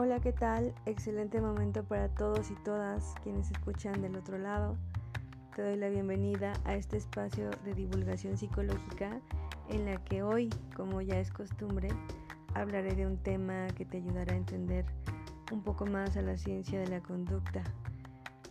Hola, 0.00 0.20
¿qué 0.20 0.32
tal? 0.32 0.72
Excelente 0.86 1.40
momento 1.40 1.82
para 1.82 2.08
todos 2.08 2.52
y 2.52 2.54
todas 2.62 3.16
quienes 3.24 3.50
escuchan 3.50 4.00
del 4.00 4.14
otro 4.14 4.38
lado. 4.38 4.76
Te 5.56 5.62
doy 5.62 5.74
la 5.74 5.88
bienvenida 5.88 6.52
a 6.64 6.76
este 6.76 6.96
espacio 6.96 7.50
de 7.64 7.74
divulgación 7.74 8.36
psicológica 8.36 9.20
en 9.68 9.86
la 9.86 9.96
que 10.04 10.22
hoy, 10.22 10.50
como 10.76 11.00
ya 11.00 11.18
es 11.18 11.32
costumbre, 11.32 11.88
hablaré 12.54 12.94
de 12.94 13.08
un 13.08 13.16
tema 13.16 13.66
que 13.76 13.84
te 13.84 13.96
ayudará 13.96 14.34
a 14.34 14.36
entender 14.36 14.86
un 15.50 15.62
poco 15.62 15.84
más 15.84 16.16
a 16.16 16.22
la 16.22 16.36
ciencia 16.36 16.78
de 16.78 16.86
la 16.86 17.00
conducta, 17.00 17.64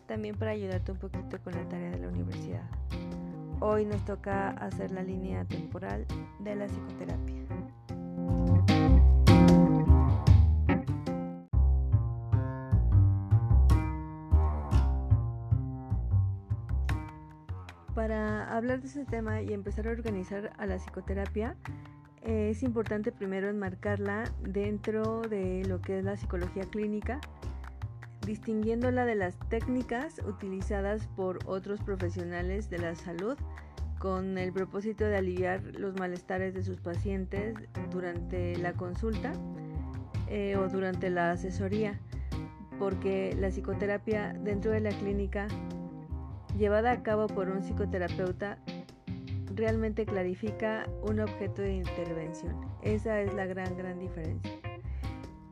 también 0.05 0.35
para 0.35 0.51
ayudarte 0.51 0.91
un 0.91 0.99
poquito 0.99 1.41
con 1.41 1.53
la 1.53 1.63
tarea 1.69 1.91
de 1.91 1.99
la 1.99 2.09
universidad. 2.09 2.69
Hoy 3.61 3.85
nos 3.85 4.03
toca 4.03 4.49
hacer 4.49 4.91
la 4.91 5.01
línea 5.01 5.45
temporal 5.45 6.05
de 6.39 6.55
la 6.55 6.65
psicoterapia. 6.65 7.46
Hablar 18.57 18.81
de 18.81 18.87
ese 18.87 19.05
tema 19.05 19.41
y 19.41 19.53
empezar 19.53 19.87
a 19.87 19.91
organizar 19.91 20.51
a 20.57 20.65
la 20.65 20.77
psicoterapia, 20.77 21.55
es 22.23 22.63
importante 22.63 23.11
primero 23.11 23.47
enmarcarla 23.47 24.25
dentro 24.41 25.21
de 25.21 25.63
lo 25.65 25.81
que 25.81 25.99
es 25.99 26.03
la 26.03 26.17
psicología 26.17 26.63
clínica, 26.63 27.21
distinguiéndola 28.25 29.05
de 29.05 29.15
las 29.15 29.37
técnicas 29.49 30.19
utilizadas 30.27 31.07
por 31.15 31.39
otros 31.45 31.81
profesionales 31.81 32.69
de 32.69 32.79
la 32.79 32.95
salud 32.95 33.37
con 33.99 34.37
el 34.37 34.51
propósito 34.51 35.05
de 35.05 35.17
aliviar 35.17 35.61
los 35.77 35.97
malestares 35.97 36.53
de 36.53 36.63
sus 36.63 36.79
pacientes 36.79 37.55
durante 37.89 38.57
la 38.57 38.73
consulta 38.73 39.31
eh, 40.27 40.55
o 40.57 40.67
durante 40.67 41.09
la 41.09 41.31
asesoría, 41.31 41.99
porque 42.77 43.35
la 43.39 43.47
psicoterapia 43.47 44.33
dentro 44.33 44.71
de 44.71 44.81
la 44.81 44.89
clínica 44.89 45.47
llevada 46.57 46.91
a 46.91 47.03
cabo 47.03 47.27
por 47.27 47.49
un 47.49 47.61
psicoterapeuta 47.61 48.57
realmente 49.55 50.05
clarifica 50.05 50.87
un 51.01 51.19
objeto 51.19 51.61
de 51.61 51.75
intervención. 51.75 52.55
Esa 52.81 53.21
es 53.21 53.33
la 53.33 53.45
gran, 53.45 53.75
gran 53.77 53.99
diferencia. 53.99 54.51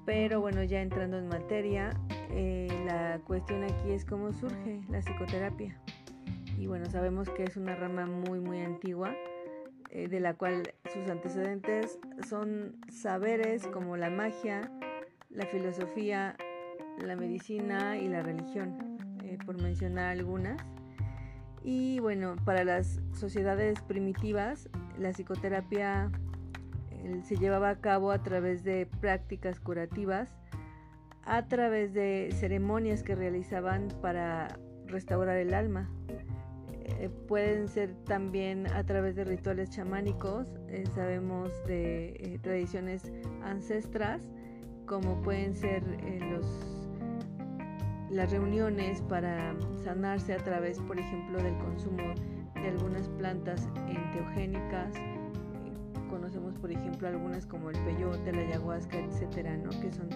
Pero 0.05 0.39
bueno, 0.39 0.63
ya 0.63 0.81
entrando 0.81 1.17
en 1.17 1.27
materia, 1.27 1.89
eh, 2.29 2.67
la 2.85 3.19
cuestión 3.25 3.63
aquí 3.63 3.91
es 3.91 4.05
cómo 4.05 4.31
surge 4.31 4.81
la 4.89 4.99
psicoterapia. 4.99 5.75
Y 6.57 6.67
bueno, 6.67 6.85
sabemos 6.85 7.29
que 7.29 7.43
es 7.43 7.57
una 7.57 7.75
rama 7.75 8.05
muy, 8.05 8.39
muy 8.39 8.61
antigua, 8.61 9.15
eh, 9.89 10.07
de 10.07 10.19
la 10.19 10.35
cual 10.35 10.63
sus 10.93 11.09
antecedentes 11.09 11.99
son 12.27 12.75
saberes 12.91 13.65
como 13.67 13.97
la 13.97 14.09
magia, 14.09 14.71
la 15.29 15.45
filosofía, 15.47 16.37
la 16.99 17.15
medicina 17.15 17.97
y 17.97 18.07
la 18.07 18.21
religión, 18.21 18.97
eh, 19.23 19.37
por 19.45 19.61
mencionar 19.61 20.11
algunas. 20.11 20.57
Y 21.67 21.99
bueno, 21.99 22.35
para 22.45 22.63
las 22.63 23.01
sociedades 23.13 23.81
primitivas, 23.81 24.69
la 24.99 25.09
psicoterapia 25.09 26.11
se 27.23 27.37
llevaba 27.37 27.69
a 27.69 27.81
cabo 27.81 28.11
a 28.11 28.21
través 28.21 28.63
de 28.63 28.85
prácticas 29.01 29.59
curativas, 29.59 30.29
a 31.23 31.47
través 31.47 31.91
de 31.91 32.29
ceremonias 32.33 33.01
que 33.01 33.15
realizaban 33.15 33.87
para 33.99 34.59
restaurar 34.85 35.37
el 35.37 35.55
alma. 35.55 35.89
Eh, 36.83 37.09
pueden 37.27 37.67
ser 37.67 37.95
también 38.05 38.67
a 38.67 38.83
través 38.83 39.15
de 39.15 39.23
rituales 39.23 39.71
chamánicos, 39.71 40.47
eh, 40.67 40.83
sabemos 40.93 41.51
de 41.65 42.09
eh, 42.09 42.39
tradiciones 42.43 43.11
ancestras, 43.43 44.21
como 44.85 45.19
pueden 45.23 45.55
ser 45.55 45.83
los 46.29 46.74
las 48.15 48.31
reuniones 48.31 49.01
para 49.01 49.53
sanarse 49.83 50.33
a 50.33 50.37
través, 50.37 50.79
por 50.79 50.97
ejemplo, 50.97 51.37
del 51.37 51.57
consumo 51.57 52.13
de 52.53 52.69
algunas 52.69 53.09
plantas 53.09 53.67
enteogénicas. 53.89 54.95
Eh, 54.95 56.09
conocemos, 56.09 56.55
por 56.55 56.71
ejemplo, 56.71 57.09
algunas 57.09 57.45
como 57.45 57.71
el 57.71 57.77
peyote, 57.83 58.31
la 58.31 58.39
ayahuasca, 58.39 58.97
etcétera, 58.97 59.57
¿no? 59.57 59.69
que 59.81 59.91
son 59.91 60.07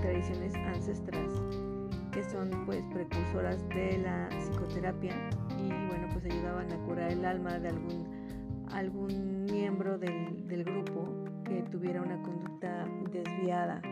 tradiciones 0.00 0.54
ancestrales 0.54 1.32
que 2.12 2.22
son 2.22 2.50
pues 2.64 2.82
precursoras 2.92 3.68
de 3.70 3.98
la 3.98 4.28
psicoterapia 4.30 5.12
y 5.58 5.68
bueno 5.88 6.08
pues 6.12 6.24
ayudaban 6.24 6.72
a 6.72 6.76
curar 6.86 7.10
el 7.10 7.24
alma 7.24 7.58
de 7.58 7.68
algún 7.68 8.06
algún 8.72 9.44
miembro 9.44 9.98
del, 9.98 10.46
del 10.46 10.64
grupo 10.64 11.24
que 11.44 11.62
tuviera 11.64 12.00
una 12.00 12.22
conducta 12.22 12.86
desviada 13.10 13.82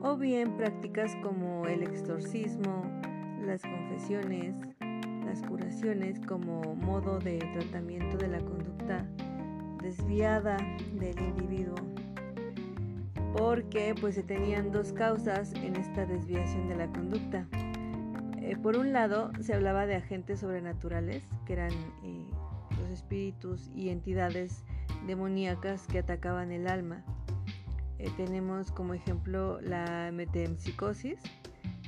o 0.00 0.16
bien 0.16 0.56
prácticas 0.56 1.14
como 1.22 1.66
el 1.66 1.82
exorcismo, 1.82 2.84
las 3.44 3.62
confesiones, 3.62 4.56
las 5.24 5.42
curaciones 5.42 6.20
como 6.26 6.74
modo 6.74 7.18
de 7.18 7.38
tratamiento 7.38 8.16
de 8.16 8.28
la 8.28 8.38
conducta 8.40 9.06
desviada 9.82 10.56
del 10.98 11.18
individuo 11.20 11.76
porque 13.36 13.94
pues 14.00 14.14
se 14.16 14.22
tenían 14.22 14.72
dos 14.72 14.92
causas 14.92 15.52
en 15.54 15.76
esta 15.76 16.04
desviación 16.04 16.68
de 16.68 16.76
la 16.76 16.86
conducta. 16.88 17.46
Eh, 18.42 18.56
por 18.56 18.76
un 18.76 18.92
lado 18.92 19.30
se 19.40 19.54
hablaba 19.54 19.86
de 19.86 19.96
agentes 19.96 20.40
sobrenaturales 20.40 21.24
que 21.46 21.52
eran 21.52 21.72
eh, 22.02 22.26
los 22.80 22.90
espíritus 22.90 23.70
y 23.74 23.90
entidades 23.90 24.64
demoníacas 25.06 25.86
que 25.86 26.00
atacaban 26.00 26.50
el 26.50 26.66
alma 26.66 27.04
eh, 28.00 28.10
tenemos 28.16 28.72
como 28.72 28.94
ejemplo 28.94 29.60
la 29.60 30.10
metempsicosis, 30.10 31.18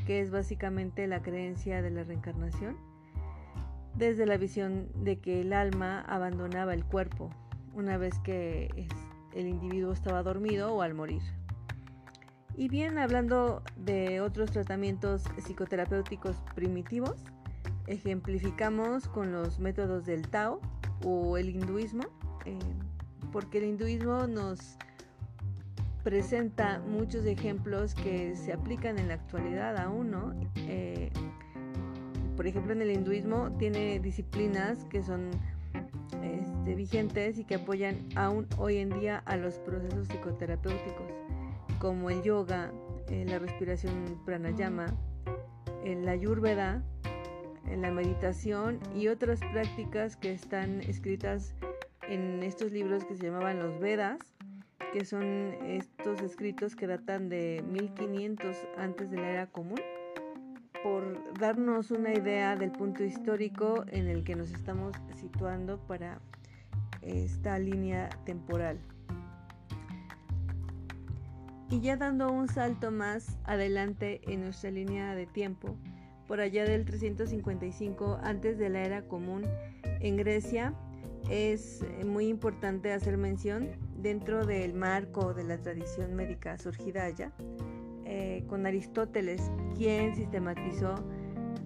que 0.07 0.21
es 0.21 0.31
básicamente 0.31 1.07
la 1.07 1.23
creencia 1.23 1.81
de 1.81 1.91
la 1.91 2.05
reencarnación, 2.05 2.77
desde 3.95 4.27
la 4.27 4.37
visión 4.37 4.89
de 5.05 5.21
que 5.21 5.41
el 5.41 5.55
alma 5.55 6.03
abandonaba 6.03 6.75
el 6.75 6.85
cuerpo 6.85 7.31
una 7.73 7.97
vez 7.97 8.19
que 8.19 8.69
el 9.35 9.49
individuo 9.49 9.93
estaba 9.95 10.23
dormido 10.23 10.75
o 10.75 10.83
al 10.83 10.93
morir. 10.93 11.23
Y 12.57 12.69
bien, 12.69 12.99
hablando 12.99 13.63
de 13.77 14.21
otros 14.21 14.51
tratamientos 14.51 15.25
psicoterapéuticos 15.39 16.37
primitivos, 16.55 17.25
ejemplificamos 17.87 19.09
con 19.09 19.33
los 19.33 19.59
métodos 19.59 20.05
del 20.05 20.29
Tao 20.29 20.61
o 21.07 21.39
el 21.39 21.49
hinduismo, 21.49 22.05
eh, 22.45 22.59
porque 23.33 23.59
el 23.59 23.65
hinduismo 23.65 24.27
nos 24.27 24.77
presenta 26.03 26.81
muchos 26.81 27.25
ejemplos 27.27 27.95
que 27.95 28.35
se 28.35 28.53
aplican 28.53 28.99
en 28.99 29.09
la 29.09 29.15
actualidad 29.15 29.77
aún, 29.79 30.11
¿no? 30.11 30.35
Eh, 30.57 31.11
por 32.37 32.47
ejemplo, 32.47 32.73
en 32.73 32.83
el 32.83 32.91
hinduismo 32.91 33.53
tiene 33.59 34.01
disciplinas 34.01 34.85
que 34.85 35.03
son 35.03 35.31
este, 36.23 36.75
vigentes 36.75 37.39
y 37.39 37.45
que 37.45 37.57
apoyan 37.57 38.09
aún 38.17 38.47
hoy 38.59 38.79
en 38.79 38.91
día 38.91 39.23
a 39.27 39.37
los 39.37 39.59
procesos 39.59 40.09
psicoterapéuticos, 40.09 41.11
como 41.79 42.11
el 42.11 42.23
yoga, 42.23 42.73
eh, 43.09 43.25
la 43.29 43.39
respiración 43.39 44.21
pranayama, 44.25 44.87
la 45.85 46.13
ayurveda, 46.13 46.83
la 47.77 47.91
meditación 47.91 48.79
y 48.95 49.09
otras 49.09 49.41
prácticas 49.53 50.17
que 50.17 50.33
están 50.33 50.81
escritas 50.83 51.55
en 52.09 52.43
estos 52.43 52.73
libros 52.73 53.05
que 53.05 53.15
se 53.15 53.25
llamaban 53.25 53.59
los 53.59 53.79
Vedas 53.81 54.32
que 54.93 55.05
son 55.05 55.25
estos 55.65 56.21
escritos 56.23 56.77
que 56.77 56.87
datan 56.87 57.29
de 57.29 57.65
1500 57.69 58.57
antes 58.77 59.11
de 59.11 59.17
la 59.17 59.31
era 59.31 59.47
común, 59.47 59.81
por 60.83 61.39
darnos 61.39 61.91
una 61.91 62.13
idea 62.13 62.57
del 62.57 62.73
punto 62.73 63.05
histórico 63.05 63.85
en 63.89 64.09
el 64.09 64.25
que 64.25 64.35
nos 64.35 64.51
estamos 64.51 64.95
situando 65.15 65.79
para 65.87 66.21
esta 67.03 67.59
línea 67.59 68.09
temporal. 68.25 68.79
Y 71.71 71.81
ya 71.81 71.97
dando 71.97 72.31
un 72.31 72.49
salto 72.49 72.91
más 72.91 73.39
adelante 73.45 74.21
en 74.31 74.43
nuestra 74.43 74.71
línea 74.71 75.15
de 75.15 75.27
tiempo, 75.27 75.77
por 76.27 76.41
allá 76.41 76.65
del 76.65 76.85
355 76.85 78.19
antes 78.23 78.59
de 78.59 78.69
la 78.69 78.83
era 78.83 79.03
común 79.03 79.45
en 80.01 80.17
Grecia, 80.17 80.75
es 81.31 81.85
muy 82.05 82.27
importante 82.27 82.93
hacer 82.93 83.17
mención 83.17 83.71
dentro 84.03 84.45
del 84.45 84.75
marco 84.75 85.33
de 85.33 85.45
la 85.45 85.59
tradición 85.59 86.15
médica 86.15 86.59
surgida 86.59 87.05
allá, 87.05 87.31
eh, 88.05 88.45
con 88.49 88.67
Aristóteles, 88.67 89.51
quien 89.77 90.15
sistematizó 90.15 90.95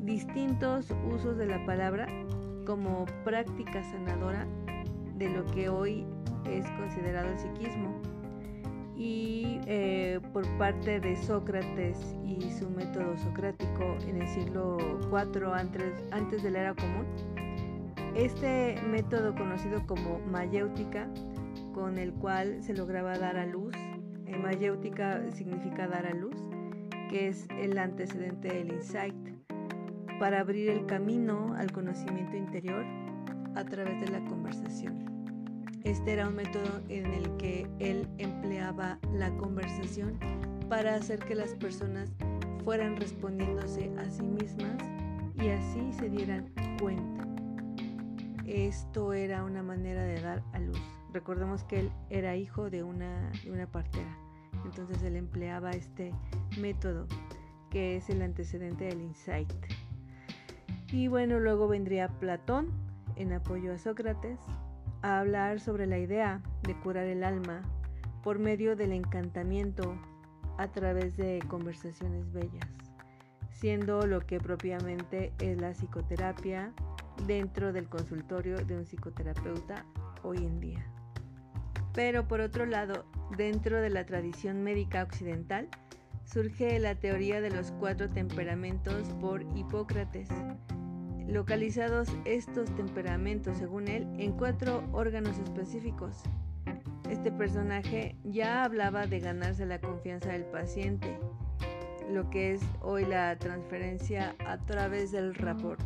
distintos 0.02 0.92
usos 1.12 1.38
de 1.38 1.46
la 1.46 1.64
palabra 1.64 2.06
como 2.66 3.06
práctica 3.24 3.82
sanadora 3.84 4.46
de 5.16 5.30
lo 5.30 5.46
que 5.46 5.68
hoy 5.68 6.06
es 6.44 6.66
considerado 6.72 7.30
el 7.30 7.38
psiquismo. 7.38 8.00
Y 8.96 9.60
eh, 9.66 10.20
por 10.32 10.46
parte 10.58 11.00
de 11.00 11.16
Sócrates 11.16 11.98
y 12.24 12.50
su 12.50 12.68
método 12.70 13.16
socrático 13.18 13.96
en 14.06 14.22
el 14.22 14.28
siglo 14.28 14.78
IV 15.10 15.52
antes, 15.52 15.92
antes 16.12 16.42
de 16.42 16.50
la 16.50 16.60
era 16.60 16.74
común, 16.74 17.06
este 18.14 18.80
método 18.88 19.34
conocido 19.34 19.86
como 19.86 20.18
mayéutica 20.20 21.06
con 21.76 21.98
el 21.98 22.14
cual 22.14 22.62
se 22.62 22.72
lograba 22.72 23.18
dar 23.18 23.36
a 23.36 23.44
luz 23.44 23.76
mayéutica 24.46 25.28
significa 25.32 25.86
dar 25.86 26.06
a 26.06 26.14
luz, 26.14 26.36
que 27.10 27.28
es 27.28 27.46
el 27.50 27.76
antecedente 27.78 28.48
del 28.48 28.72
insight, 28.72 29.14
para 30.18 30.40
abrir 30.40 30.70
el 30.70 30.86
camino 30.86 31.54
al 31.58 31.72
conocimiento 31.72 32.36
interior 32.36 32.84
a 33.54 33.64
través 33.64 34.00
de 34.00 34.08
la 34.08 34.24
conversación. 34.24 35.04
Este 35.84 36.12
era 36.12 36.28
un 36.28 36.36
método 36.36 36.80
en 36.88 37.06
el 37.06 37.36
que 37.36 37.66
él 37.78 38.08
empleaba 38.18 38.98
la 39.12 39.30
conversación 39.36 40.18
para 40.68 40.94
hacer 40.94 41.18
que 41.18 41.34
las 41.34 41.54
personas 41.54 42.12
fueran 42.64 42.96
respondiéndose 42.96 43.90
a 43.98 44.10
sí 44.10 44.22
mismas 44.22 44.78
y 45.36 45.48
así 45.48 45.92
se 45.92 46.08
dieran 46.08 46.52
cuenta. 46.80 47.26
Esto 48.46 49.12
era 49.12 49.44
una 49.44 49.62
manera 49.62 50.04
de 50.04 50.20
dar 50.20 50.42
a 50.52 50.58
luz. 50.60 50.95
Recordemos 51.16 51.64
que 51.64 51.80
él 51.80 51.92
era 52.10 52.36
hijo 52.36 52.68
de 52.68 52.82
una, 52.82 53.30
de 53.42 53.50
una 53.50 53.66
partera, 53.66 54.18
entonces 54.66 55.02
él 55.02 55.16
empleaba 55.16 55.70
este 55.70 56.12
método 56.60 57.06
que 57.70 57.96
es 57.96 58.10
el 58.10 58.20
antecedente 58.20 58.84
del 58.84 59.00
insight. 59.00 59.50
Y 60.92 61.08
bueno, 61.08 61.40
luego 61.40 61.68
vendría 61.68 62.08
Platón 62.08 62.68
en 63.16 63.32
apoyo 63.32 63.72
a 63.72 63.78
Sócrates 63.78 64.38
a 65.00 65.20
hablar 65.20 65.58
sobre 65.58 65.86
la 65.86 65.96
idea 65.96 66.42
de 66.64 66.78
curar 66.80 67.06
el 67.06 67.24
alma 67.24 67.62
por 68.22 68.38
medio 68.38 68.76
del 68.76 68.92
encantamiento 68.92 69.96
a 70.58 70.68
través 70.68 71.16
de 71.16 71.42
conversaciones 71.48 72.30
bellas, 72.30 72.68
siendo 73.52 74.06
lo 74.06 74.20
que 74.20 74.38
propiamente 74.38 75.32
es 75.38 75.58
la 75.58 75.70
psicoterapia 75.70 76.74
dentro 77.26 77.72
del 77.72 77.88
consultorio 77.88 78.58
de 78.58 78.76
un 78.76 78.84
psicoterapeuta 78.84 79.86
hoy 80.22 80.44
en 80.44 80.60
día. 80.60 80.95
Pero 81.96 82.28
por 82.28 82.40
otro 82.40 82.64
lado, 82.64 83.06
dentro 83.36 83.80
de 83.80 83.90
la 83.90 84.06
tradición 84.06 84.62
médica 84.62 85.02
occidental, 85.02 85.68
surge 86.24 86.78
la 86.78 86.94
teoría 86.94 87.40
de 87.40 87.50
los 87.50 87.72
cuatro 87.72 88.08
temperamentos 88.08 89.08
por 89.20 89.42
Hipócrates, 89.56 90.28
localizados 91.26 92.08
estos 92.24 92.72
temperamentos, 92.76 93.56
según 93.58 93.88
él, 93.88 94.06
en 94.16 94.30
cuatro 94.32 94.88
órganos 94.92 95.38
específicos, 95.38 96.22
este 97.10 97.30
personaje 97.30 98.16
ya 98.24 98.64
hablaba 98.64 99.06
de 99.06 99.20
ganarse 99.20 99.64
la 99.64 99.80
confianza 99.80 100.32
del 100.32 100.44
paciente, 100.44 101.18
lo 102.10 102.30
que 102.30 102.52
es 102.52 102.62
hoy 102.80 103.04
la 103.04 103.38
transferencia 103.38 104.34
a 104.44 104.58
través 104.58 105.12
del 105.12 105.34
rapport. 105.34 105.80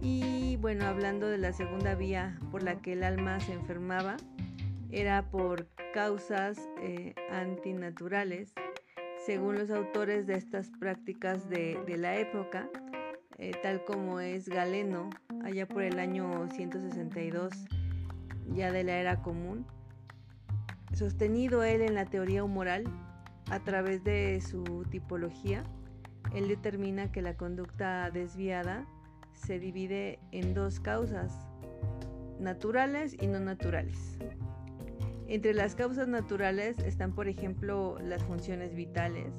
Y 0.00 0.56
bueno, 0.56 0.86
hablando 0.86 1.28
de 1.28 1.38
la 1.38 1.52
segunda 1.52 1.94
vía 1.94 2.38
por 2.52 2.62
la 2.62 2.80
que 2.80 2.92
el 2.92 3.02
alma 3.02 3.40
se 3.40 3.52
enfermaba, 3.52 4.16
era 4.92 5.30
por 5.30 5.66
causas 5.94 6.68
eh, 6.82 7.14
antinaturales. 7.30 8.52
Según 9.24 9.58
los 9.58 9.70
autores 9.70 10.26
de 10.26 10.34
estas 10.34 10.70
prácticas 10.78 11.48
de, 11.48 11.78
la 11.98 12.16
época, 12.16 12.68
eh, 13.38 13.52
tal 13.62 13.84
como 13.84 14.20
es 14.20 14.48
Galeno, 14.48 15.10
allá 15.44 15.66
por 15.66 15.82
el 15.82 15.98
año 15.98 16.48
162 16.50 17.52
ya 18.54 18.72
de 18.72 18.82
la 18.84 18.98
era 18.98 19.22
común, 19.22 19.66
Sostenido 20.92 21.62
él 21.62 21.82
en 21.82 21.94
la 21.94 22.04
teoría 22.04 22.42
humoral, 22.42 22.84
a 23.50 23.60
través 23.60 24.02
de 24.02 24.40
su 24.40 24.84
tipología, 24.90 25.62
él 26.34 26.48
determina 26.48 27.12
que 27.12 27.22
la 27.22 27.36
conducta 27.36 28.10
desviada 28.10 28.86
se 29.32 29.60
divide 29.60 30.18
en 30.32 30.52
dos 30.52 30.80
causas, 30.80 31.46
naturales 32.40 33.16
y 33.20 33.28
no 33.28 33.38
naturales. 33.38 34.18
Entre 35.30 35.54
las 35.54 35.76
causas 35.76 36.08
naturales 36.08 36.76
están, 36.80 37.12
por 37.12 37.28
ejemplo, 37.28 37.96
las 38.02 38.20
funciones 38.24 38.74
vitales, 38.74 39.32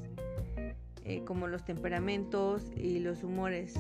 eh, 1.04 1.22
como 1.26 1.48
los 1.48 1.66
temperamentos 1.66 2.72
y 2.78 3.00
los 3.00 3.26
humores. 3.26 3.74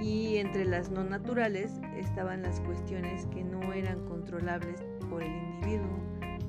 Y 0.00 0.36
entre 0.36 0.64
las 0.64 0.92
no 0.92 1.02
naturales 1.02 1.72
estaban 1.96 2.42
las 2.42 2.60
cuestiones 2.60 3.26
que 3.26 3.42
no 3.42 3.72
eran 3.72 4.06
controlables 4.06 4.84
por 5.10 5.24
el 5.24 5.32
individuo 5.32 5.98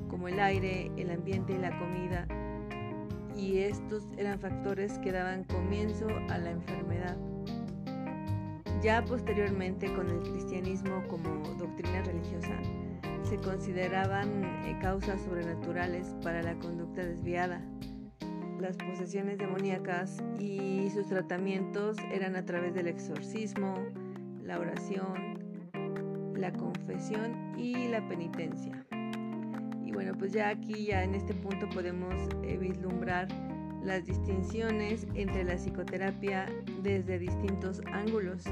como 0.08 0.28
el 0.28 0.38
aire, 0.38 0.92
el 0.96 1.10
ambiente 1.10 1.54
y 1.54 1.58
la 1.58 1.76
comida, 1.76 2.28
y 3.36 3.58
estos 3.58 4.04
eran 4.16 4.38
factores 4.38 5.00
que 5.00 5.10
daban 5.10 5.42
comienzo 5.42 6.06
a 6.30 6.38
la 6.38 6.52
enfermedad. 6.52 7.16
Ya 8.80 9.04
posteriormente 9.04 9.92
con 9.92 10.08
el 10.08 10.20
cristianismo 10.20 11.02
como 11.08 11.52
doctrina 11.58 12.00
religiosa, 12.02 12.60
se 13.28 13.38
consideraban 13.38 14.44
eh, 14.44 14.78
causas 14.80 15.20
sobrenaturales 15.22 16.14
para 16.22 16.42
la 16.42 16.54
conducta 16.58 17.04
desviada. 17.04 17.60
Las 18.60 18.76
posesiones 18.76 19.38
demoníacas 19.38 20.22
y 20.38 20.88
sus 20.90 21.08
tratamientos 21.08 21.96
eran 22.12 22.36
a 22.36 22.44
través 22.44 22.74
del 22.74 22.86
exorcismo, 22.86 23.74
la 24.42 24.58
oración, 24.58 25.38
la 26.36 26.52
confesión 26.52 27.58
y 27.58 27.88
la 27.88 28.06
penitencia 28.08 28.84
bueno, 29.94 30.12
pues 30.18 30.32
ya 30.32 30.48
aquí, 30.48 30.86
ya 30.86 31.04
en 31.04 31.14
este 31.14 31.32
punto 31.34 31.68
podemos 31.70 32.12
eh, 32.42 32.58
vislumbrar 32.58 33.28
las 33.84 34.04
distinciones 34.04 35.06
entre 35.14 35.44
la 35.44 35.56
psicoterapia 35.56 36.46
desde 36.82 37.18
distintos 37.18 37.80
ángulos. 37.92 38.44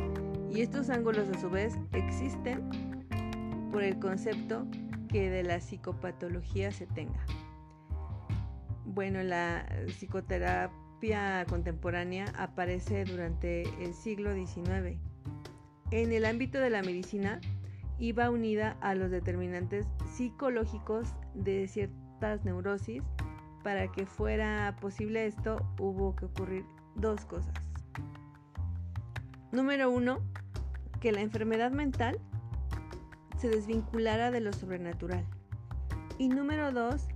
Y 0.50 0.60
estos 0.60 0.88
ángulos 0.88 1.28
a 1.28 1.40
su 1.40 1.50
vez 1.50 1.74
existen 1.92 2.91
por 3.72 3.82
el 3.82 3.98
concepto 3.98 4.66
que 5.08 5.30
de 5.30 5.42
la 5.42 5.58
psicopatología 5.60 6.70
se 6.70 6.86
tenga. 6.86 7.24
Bueno, 8.84 9.22
la 9.22 9.66
psicoterapia 9.86 11.46
contemporánea 11.48 12.26
aparece 12.36 13.04
durante 13.04 13.62
el 13.82 13.94
siglo 13.94 14.34
XIX. 14.34 14.98
En 15.90 16.12
el 16.12 16.26
ámbito 16.26 16.58
de 16.58 16.70
la 16.70 16.82
medicina 16.82 17.40
iba 17.98 18.30
unida 18.30 18.76
a 18.80 18.94
los 18.94 19.10
determinantes 19.10 19.86
psicológicos 20.14 21.08
de 21.34 21.66
ciertas 21.66 22.44
neurosis. 22.44 23.02
Para 23.64 23.90
que 23.90 24.06
fuera 24.06 24.76
posible 24.80 25.26
esto, 25.26 25.64
hubo 25.78 26.16
que 26.16 26.26
ocurrir 26.26 26.64
dos 26.96 27.24
cosas. 27.24 27.54
Número 29.52 29.90
uno, 29.90 30.20
que 31.00 31.12
la 31.12 31.20
enfermedad 31.20 31.70
mental 31.70 32.18
se 33.42 33.48
desvinculara 33.48 34.30
de 34.30 34.40
lo 34.40 34.52
sobrenatural. 34.52 35.26
Y 36.16 36.28
número 36.28 36.70
dos, 36.70 37.08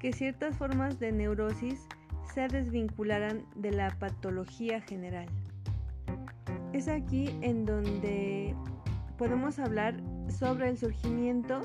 que 0.00 0.14
ciertas 0.14 0.56
formas 0.56 0.98
de 0.98 1.12
neurosis 1.12 1.86
se 2.32 2.48
desvincularan 2.48 3.44
de 3.54 3.70
la 3.70 3.90
patología 3.98 4.80
general. 4.80 5.26
Es 6.72 6.88
aquí 6.88 7.36
en 7.42 7.66
donde 7.66 8.56
podemos 9.18 9.58
hablar 9.58 10.00
sobre 10.30 10.70
el 10.70 10.78
surgimiento 10.78 11.60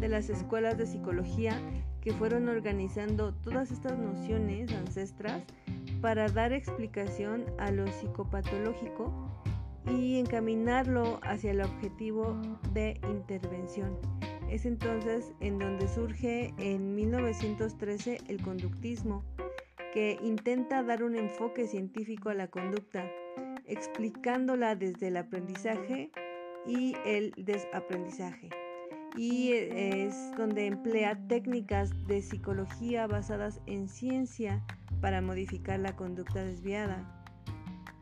de 0.00 0.08
las 0.08 0.28
escuelas 0.28 0.76
de 0.76 0.84
psicología 0.84 1.58
que 2.02 2.12
fueron 2.12 2.50
organizando 2.50 3.32
todas 3.36 3.70
estas 3.70 3.98
nociones 3.98 4.70
ancestras 4.70 5.44
para 6.02 6.28
dar 6.28 6.52
explicación 6.52 7.46
a 7.58 7.70
lo 7.70 7.86
psicopatológico 7.86 9.41
y 9.86 10.18
encaminarlo 10.18 11.20
hacia 11.22 11.52
el 11.52 11.60
objetivo 11.60 12.40
de 12.72 13.00
intervención. 13.08 13.98
Es 14.48 14.66
entonces 14.66 15.32
en 15.40 15.58
donde 15.58 15.88
surge 15.88 16.52
en 16.58 16.94
1913 16.94 18.18
el 18.28 18.42
conductismo, 18.42 19.24
que 19.94 20.18
intenta 20.22 20.82
dar 20.82 21.02
un 21.02 21.16
enfoque 21.16 21.66
científico 21.66 22.28
a 22.30 22.34
la 22.34 22.48
conducta, 22.48 23.10
explicándola 23.66 24.74
desde 24.74 25.08
el 25.08 25.16
aprendizaje 25.16 26.10
y 26.66 26.94
el 27.04 27.32
desaprendizaje 27.36 28.50
y 29.16 29.52
es 29.52 30.14
donde 30.36 30.66
emplea 30.66 31.18
técnicas 31.28 31.90
de 32.06 32.22
psicología 32.22 33.06
basadas 33.06 33.60
en 33.66 33.88
ciencia 33.88 34.62
para 35.00 35.20
modificar 35.20 35.80
la 35.80 35.94
conducta 35.96 36.42
desviada. 36.42 37.04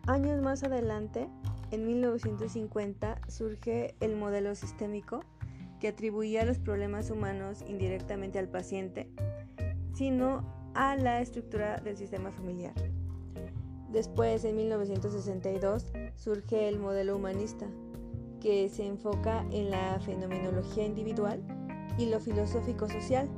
Años 0.07 0.41
más 0.43 0.63
adelante, 0.63 1.29
en 1.71 1.87
1950, 1.87 3.21
surge 3.29 3.95
el 4.01 4.17
modelo 4.17 4.55
sistémico 4.55 5.21
que 5.81 5.89
atribuía 5.89 6.45
los 6.45 6.59
problemas 6.59 7.11
humanos 7.11 7.65
indirectamente 7.67 8.39
al 8.39 8.49
paciente, 8.49 9.09
sino 9.95 10.45
a 10.75 10.97
la 10.97 11.21
estructura 11.21 11.79
del 11.79 11.97
sistema 11.97 12.31
familiar. 12.31 12.75
Después, 13.91 14.45
en 14.45 14.57
1962, 14.57 15.87
surge 16.15 16.69
el 16.69 16.79
modelo 16.79 17.17
humanista, 17.17 17.67
que 18.41 18.69
se 18.69 18.87
enfoca 18.87 19.45
en 19.51 19.71
la 19.71 19.99
fenomenología 20.01 20.87
individual 20.87 21.43
y 21.99 22.07
lo 22.07 22.21
filosófico 22.21 22.89
social 22.89 23.29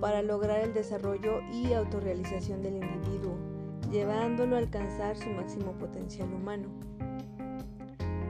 para 0.00 0.22
lograr 0.22 0.60
el 0.60 0.74
desarrollo 0.74 1.40
y 1.52 1.72
autorrealización 1.72 2.62
del 2.62 2.76
individuo, 2.76 3.36
llevándolo 3.90 4.56
a 4.56 4.60
alcanzar 4.60 5.16
su 5.16 5.28
máximo 5.30 5.72
potencial 5.72 6.32
humano. 6.32 6.68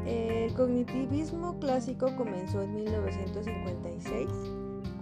El 0.07 0.55
cognitivismo 0.55 1.59
clásico 1.59 2.15
comenzó 2.17 2.63
en 2.63 2.77
1956 2.77 4.29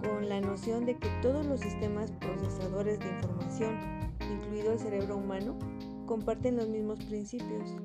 con 0.02 0.30
la 0.30 0.40
noción 0.40 0.86
de 0.86 0.96
que 0.96 1.10
todos 1.20 1.44
los 1.44 1.60
sistemas 1.60 2.10
procesadores 2.12 2.98
de 3.00 3.10
información, 3.10 3.78
incluido 4.20 4.72
el 4.72 4.78
cerebro 4.78 5.18
humano, 5.18 5.58
comparten 6.06 6.56
los 6.56 6.68
mismos 6.68 7.04
principios, 7.04 7.76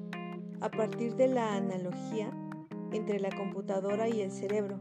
a 0.61 0.69
partir 0.69 1.15
de 1.17 1.27
la 1.27 1.55
analogía 1.55 2.31
entre 2.93 3.19
la 3.19 3.31
computadora 3.35 4.07
y 4.07 4.21
el 4.21 4.31
cerebro. 4.31 4.79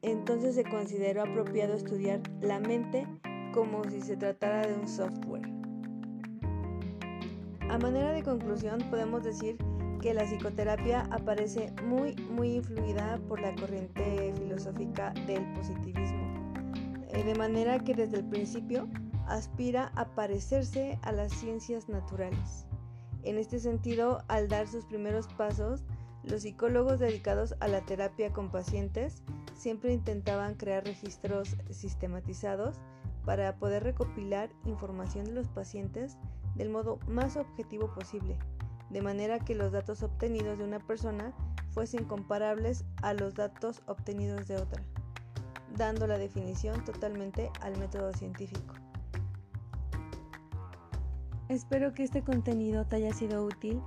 Entonces 0.00 0.54
se 0.54 0.64
consideró 0.64 1.22
apropiado 1.22 1.74
estudiar 1.74 2.20
la 2.40 2.60
mente 2.60 3.06
como 3.52 3.84
si 3.84 4.00
se 4.00 4.16
tratara 4.16 4.66
de 4.66 4.74
un 4.74 4.88
software. 4.88 5.46
A 7.68 7.78
manera 7.78 8.12
de 8.12 8.22
conclusión, 8.22 8.78
podemos 8.90 9.22
decir 9.22 9.58
que 10.00 10.14
la 10.14 10.24
psicoterapia 10.24 11.08
aparece 11.10 11.72
muy, 11.84 12.14
muy 12.30 12.56
influida 12.56 13.18
por 13.28 13.40
la 13.40 13.54
corriente 13.54 14.32
filosófica 14.38 15.12
del 15.26 15.44
positivismo, 15.54 16.54
eh, 17.08 17.24
de 17.24 17.34
manera 17.34 17.78
que 17.78 17.94
desde 17.94 18.18
el 18.18 18.24
principio 18.24 18.88
aspira 19.26 19.92
a 19.94 20.06
parecerse 20.14 20.98
a 21.02 21.12
las 21.12 21.32
ciencias 21.32 21.88
naturales. 21.88 22.66
En 23.22 23.38
este 23.38 23.58
sentido, 23.58 24.22
al 24.28 24.48
dar 24.48 24.68
sus 24.68 24.84
primeros 24.84 25.26
pasos, 25.28 25.84
los 26.22 26.42
psicólogos 26.42 26.98
dedicados 26.98 27.54
a 27.60 27.68
la 27.68 27.80
terapia 27.80 28.32
con 28.32 28.50
pacientes 28.50 29.22
siempre 29.54 29.92
intentaban 29.92 30.54
crear 30.54 30.84
registros 30.84 31.56
sistematizados 31.70 32.76
para 33.24 33.56
poder 33.56 33.82
recopilar 33.82 34.50
información 34.64 35.24
de 35.24 35.32
los 35.32 35.48
pacientes 35.48 36.16
del 36.54 36.70
modo 36.70 36.98
más 37.08 37.36
objetivo 37.36 37.92
posible, 37.92 38.38
de 38.90 39.02
manera 39.02 39.38
que 39.38 39.54
los 39.54 39.72
datos 39.72 40.02
obtenidos 40.02 40.58
de 40.58 40.64
una 40.64 40.78
persona 40.78 41.32
fuesen 41.70 42.04
comparables 42.04 42.84
a 43.02 43.12
los 43.12 43.34
datos 43.34 43.82
obtenidos 43.86 44.46
de 44.48 44.56
otra, 44.56 44.82
dando 45.76 46.06
la 46.06 46.18
definición 46.18 46.84
totalmente 46.84 47.50
al 47.60 47.76
método 47.78 48.12
científico. 48.12 48.74
Espero 51.48 51.94
que 51.94 52.02
este 52.02 52.22
contenido 52.22 52.86
te 52.86 52.96
haya 52.96 53.12
sido 53.12 53.44
útil 53.44 53.80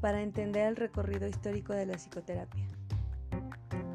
para 0.00 0.22
entender 0.22 0.66
el 0.66 0.76
recorrido 0.76 1.26
histórico 1.26 1.72
de 1.72 1.86
la 1.86 1.94
psicoterapia. 1.94 2.64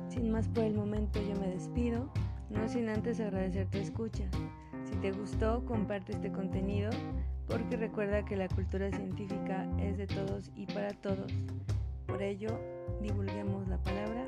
Sin 0.10 0.32
más 0.32 0.48
por 0.48 0.64
el 0.64 0.74
momento 0.74 1.22
yo 1.22 1.36
me 1.40 1.48
despido, 1.48 2.10
no 2.50 2.68
sin 2.68 2.90
antes 2.90 3.20
agradecer 3.20 3.68
tu 3.70 3.78
escucha. 3.78 4.24
Si 4.84 4.96
te 4.98 5.12
gustó, 5.12 5.64
comparte 5.66 6.14
este 6.14 6.32
contenido 6.32 6.90
porque 7.48 7.78
recuerda 7.78 8.25
que 8.25 8.36
la 8.36 8.48
cultura 8.48 8.90
científica 8.92 9.68
es 9.80 9.98
de 9.98 10.08
todos 10.08 10.52
y 10.56 10.66
para 10.66 10.94
todos. 10.94 11.32
Por 12.08 12.22
ello, 12.22 12.50
divulguemos 13.02 13.68
la 13.68 13.82
palabra 13.82 14.25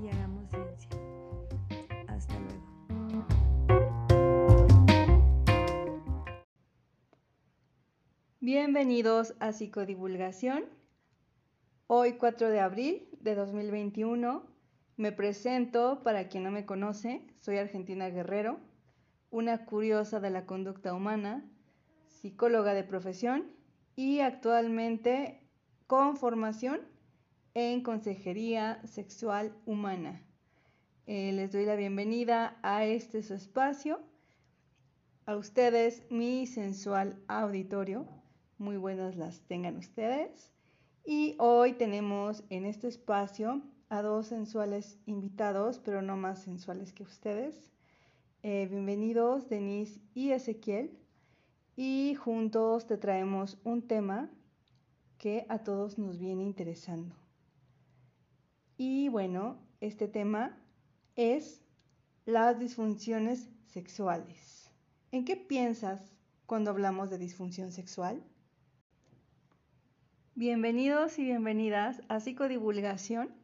y 0.00 0.08
hagamos 0.08 0.48
ciencia. 0.50 0.90
Hasta 2.08 2.34
luego. 2.38 3.26
Bienvenidos 8.40 9.34
a 9.40 9.52
Psicodivulgación. 9.52 10.64
Hoy 11.86 12.14
4 12.14 12.50
de 12.50 12.60
abril 12.60 13.08
de 13.20 13.34
2021 13.34 14.46
me 14.96 15.12
presento, 15.12 16.02
para 16.04 16.28
quien 16.28 16.44
no 16.44 16.50
me 16.50 16.66
conoce, 16.66 17.26
soy 17.36 17.56
Argentina 17.56 18.10
Guerrero, 18.10 18.60
una 19.30 19.64
curiosa 19.64 20.20
de 20.20 20.28
la 20.30 20.44
conducta 20.44 20.92
humana 20.92 21.42
psicóloga 22.20 22.74
de 22.74 22.84
profesión 22.84 23.50
y 23.96 24.20
actualmente 24.20 25.40
con 25.86 26.16
formación 26.16 26.80
en 27.54 27.82
consejería 27.82 28.80
sexual 28.86 29.56
humana. 29.64 30.22
Eh, 31.06 31.32
les 31.32 31.50
doy 31.50 31.64
la 31.64 31.76
bienvenida 31.76 32.58
a 32.62 32.84
este 32.84 33.22
su 33.22 33.34
espacio, 33.34 34.00
a 35.24 35.36
ustedes 35.36 36.04
mi 36.10 36.46
sensual 36.46 37.18
auditorio. 37.26 38.06
Muy 38.58 38.76
buenas 38.76 39.16
las 39.16 39.40
tengan 39.48 39.76
ustedes. 39.78 40.52
Y 41.06 41.36
hoy 41.38 41.72
tenemos 41.72 42.44
en 42.50 42.66
este 42.66 42.88
espacio 42.88 43.62
a 43.88 44.02
dos 44.02 44.26
sensuales 44.26 44.98
invitados, 45.06 45.78
pero 45.78 46.02
no 46.02 46.16
más 46.16 46.42
sensuales 46.42 46.92
que 46.92 47.02
ustedes. 47.02 47.72
Eh, 48.42 48.66
bienvenidos 48.70 49.48
Denise 49.48 50.00
y 50.14 50.30
Ezequiel 50.30 50.99
y 51.82 52.14
juntos 52.14 52.86
te 52.86 52.98
traemos 52.98 53.56
un 53.64 53.80
tema 53.80 54.28
que 55.16 55.46
a 55.48 55.60
todos 55.60 55.96
nos 55.96 56.18
viene 56.18 56.44
interesando. 56.44 57.16
Y 58.76 59.08
bueno, 59.08 59.56
este 59.80 60.06
tema 60.06 60.58
es 61.16 61.64
las 62.26 62.58
disfunciones 62.58 63.48
sexuales. 63.64 64.70
¿En 65.10 65.24
qué 65.24 65.36
piensas 65.36 66.12
cuando 66.44 66.70
hablamos 66.70 67.08
de 67.08 67.16
disfunción 67.16 67.72
sexual? 67.72 68.22
Bienvenidos 70.34 71.18
y 71.18 71.24
bienvenidas 71.24 72.02
a 72.08 72.20
Psicodivulgación. 72.20 73.34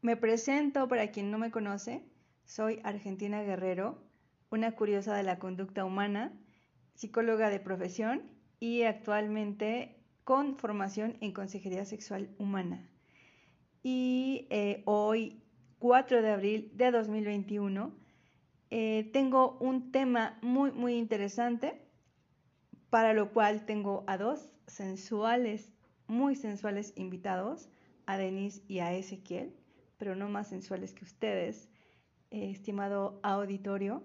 Me 0.00 0.16
presento 0.16 0.88
para 0.88 1.10
quien 1.10 1.30
no 1.30 1.36
me 1.36 1.50
conoce. 1.50 2.02
Soy 2.46 2.80
Argentina 2.82 3.42
Guerrero, 3.42 4.02
una 4.50 4.72
curiosa 4.72 5.14
de 5.14 5.22
la 5.22 5.38
conducta 5.38 5.84
humana 5.84 6.32
psicóloga 7.02 7.50
de 7.50 7.58
profesión 7.58 8.22
y 8.60 8.82
actualmente 8.84 9.96
con 10.22 10.56
formación 10.56 11.16
en 11.20 11.32
consejería 11.32 11.84
sexual 11.84 12.32
humana. 12.38 12.88
Y 13.82 14.46
eh, 14.50 14.84
hoy, 14.84 15.42
4 15.80 16.22
de 16.22 16.30
abril 16.30 16.70
de 16.76 16.92
2021, 16.92 17.92
eh, 18.70 19.10
tengo 19.12 19.58
un 19.58 19.90
tema 19.90 20.38
muy, 20.42 20.70
muy 20.70 20.94
interesante, 20.94 21.84
para 22.88 23.14
lo 23.14 23.32
cual 23.32 23.66
tengo 23.66 24.04
a 24.06 24.16
dos 24.16 24.52
sensuales, 24.68 25.72
muy 26.06 26.36
sensuales 26.36 26.92
invitados, 26.94 27.68
a 28.06 28.16
Denise 28.16 28.62
y 28.68 28.78
a 28.78 28.94
Ezequiel, 28.94 29.56
pero 29.98 30.14
no 30.14 30.28
más 30.28 30.46
sensuales 30.46 30.94
que 30.94 31.04
ustedes, 31.04 31.68
eh, 32.30 32.50
estimado 32.52 33.18
auditorio. 33.24 34.04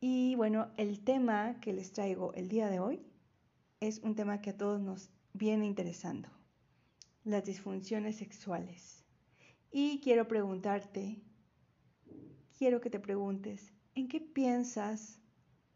Y 0.00 0.34
bueno, 0.34 0.70
el 0.78 1.04
tema 1.04 1.60
que 1.60 1.74
les 1.74 1.92
traigo 1.92 2.32
el 2.32 2.48
día 2.48 2.70
de 2.70 2.80
hoy 2.80 3.02
es 3.80 3.98
un 3.98 4.14
tema 4.14 4.40
que 4.40 4.50
a 4.50 4.56
todos 4.56 4.80
nos 4.80 5.10
viene 5.34 5.66
interesando, 5.66 6.30
las 7.22 7.44
disfunciones 7.44 8.16
sexuales. 8.16 9.04
Y 9.70 10.00
quiero 10.00 10.26
preguntarte, 10.26 11.22
quiero 12.58 12.80
que 12.80 12.88
te 12.88 12.98
preguntes, 12.98 13.74
¿en 13.94 14.08
qué 14.08 14.20
piensas 14.20 15.20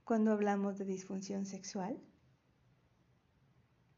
cuando 0.04 0.32
hablamos 0.32 0.78
de 0.78 0.86
disfunción 0.86 1.44
sexual? 1.44 2.00